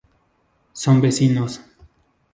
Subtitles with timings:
[0.73, 1.61] Son vecinos.